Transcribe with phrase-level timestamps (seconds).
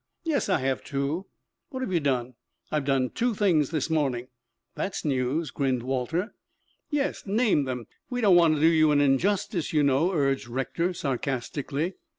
[0.23, 1.27] "Yes, I have, too."
[1.69, 2.33] "What have you done?"
[2.71, 4.29] "I've done two things this morning."
[4.73, 6.33] "That's news," grinned Walter.
[6.89, 7.85] "Yes, name them.
[8.09, 11.97] We don't want to do you an injustice, you know," urged Rector sarcastically.